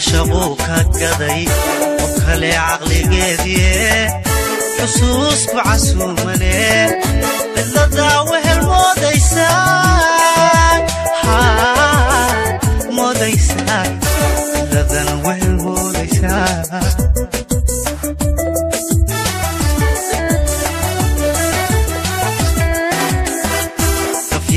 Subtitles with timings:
[0.00, 1.42] cashaquu ka gaday
[2.00, 3.74] qof kale caqligeediie
[4.76, 6.56] xusuusku casuumane
[7.54, 9.58] cidladaa wehel moodaysaa
[12.96, 13.84] moodaysaa
[14.70, 16.48] cidladan wehel moodaysaa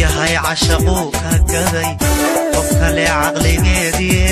[0.01, 1.89] yahay cashaquu ka gaday
[2.53, 4.27] qof kale caqligeediie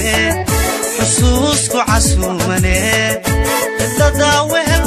[1.10, 2.76] xusuusku casuumane
[3.80, 4.84] cidladaa wehel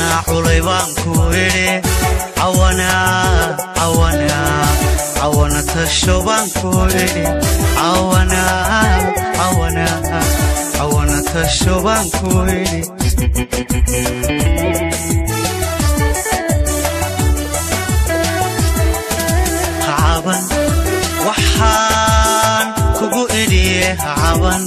[0.00, 1.12] labtanaa culay baan ku
[1.44, 1.66] idhi
[5.20, 6.70] cawana tasho baan ku
[7.04, 7.24] idhi
[10.78, 12.80] cawana tasho baan ku idhi
[19.86, 20.42] hacaban
[21.26, 22.66] waxaan
[22.98, 24.62] kugu idhiye hacaban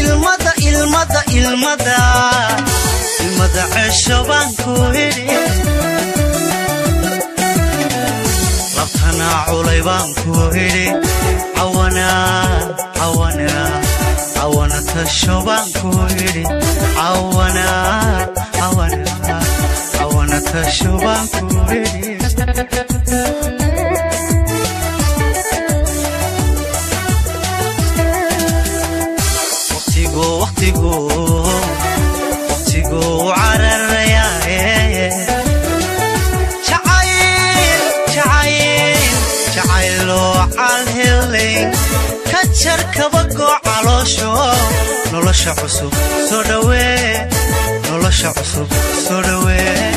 [0.00, 1.98] ilmada ilmada ilmada
[3.42, 4.72] ilmada cesho baan ku
[5.04, 5.26] idhi
[8.76, 10.32] labtanaa culay baan ku
[10.66, 10.86] idhi
[11.56, 13.66] cawanaa cawanaa
[14.36, 15.90] cawana tasho baan ku
[16.26, 16.42] idhi
[16.98, 19.40] cawanaa cawanaa
[19.98, 20.91] cawana tasho
[45.42, 45.92] nolosha cusub
[46.28, 47.28] soo dhawee
[47.90, 48.68] nolosha cusub
[49.06, 49.90] soo dhawee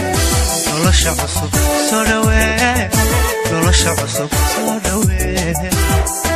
[0.69, 1.51] nolosha cusub
[1.89, 2.89] soo dhawee
[3.51, 6.34] nolosha cusub soo dhawee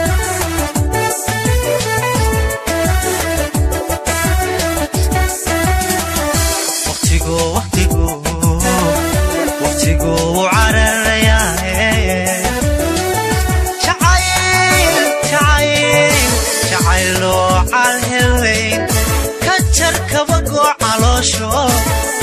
[19.90, 21.50] ka jar kabagoo caloosho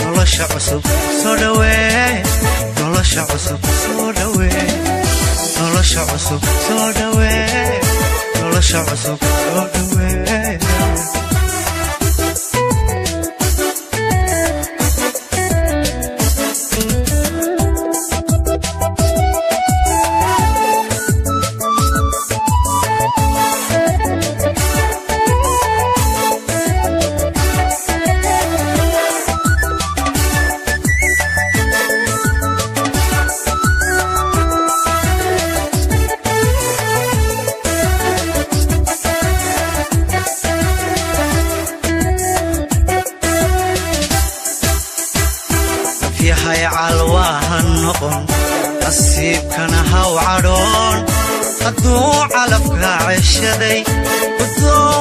[0.05, 0.83] nolosha cusub
[1.23, 2.23] soo dhawee
[2.79, 4.67] nolosha cusub soo dhawee
[5.59, 7.81] nolosha cusub soo dhawee
[8.41, 11.16] nolosha cusub soo dhawee
[46.75, 48.19] calwaaha noqon
[48.83, 50.99] nasiibkana haw cadhoon.
[51.65, 53.81] Hadduu calafka ceshaday
[54.39, 55.01] wadoon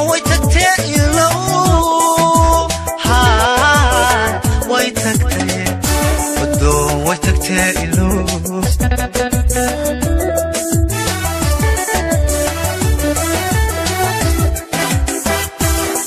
[7.08, 8.16] way tagtee ilow.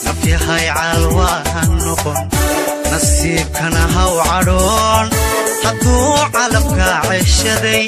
[0.04, 2.18] Nafyahay calwaaha noqon
[2.90, 5.06] nasiibkana haw cadhoon.
[5.64, 7.84] Hadduu calafka ceshaday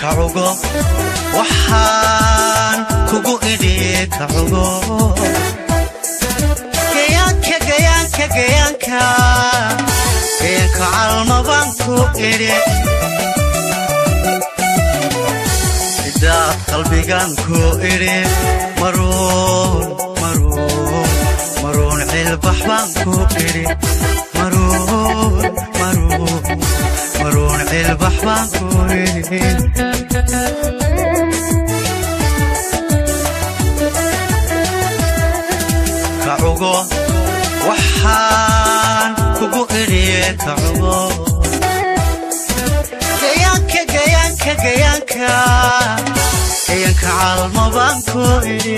[0.00, 0.46] Kacugo
[1.38, 2.78] waxaan
[3.08, 3.74] kugu idhi
[4.16, 4.64] kacugo
[12.24, 12.68] xidhiidh
[15.96, 17.58] sidaad qalbigan ku
[17.92, 18.16] idhi
[21.62, 23.12] maruun cilbax baan ku
[23.46, 23.64] idhi
[27.22, 28.66] maruun cilbax baan ku
[29.02, 29.42] idhi
[37.68, 40.96] waxaan kugu idhiye kacugo
[44.62, 45.32] gayaanka
[46.66, 48.22] gayaanka gayaanka caalmo baan ku
[48.54, 48.74] idhi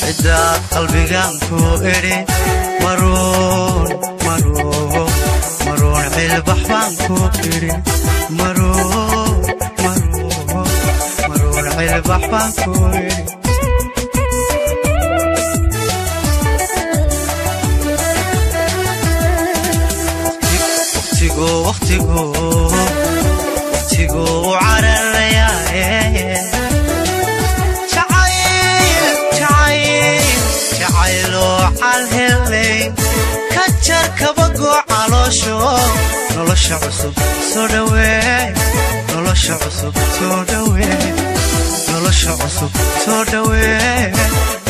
[0.00, 1.58] ciddaad qalbigaan ku
[1.94, 2.16] idhi
[2.84, 3.88] maruun
[4.26, 5.10] maruun
[5.66, 7.16] maruun cilbax baan ku
[7.54, 7.70] idhi
[8.38, 9.36] maruun
[9.84, 10.68] maruun
[11.28, 12.72] maruun cilbax baan ku
[13.06, 13.39] idhi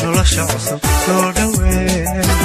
[0.02, 2.39] nolosha cusub soo dhawee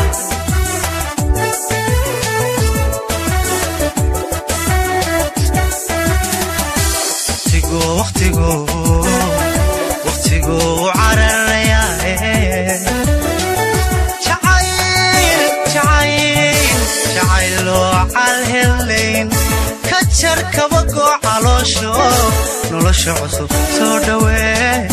[22.71, 24.87] nolosha cusub soo dhawee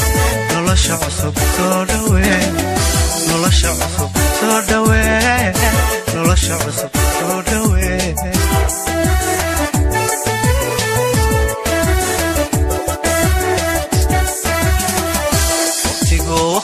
[0.54, 2.40] nolosha cusub soo dhawee
[3.28, 5.52] nolosha cusub soo dhawee
[6.14, 8.14] nolosha cusub soo dhawee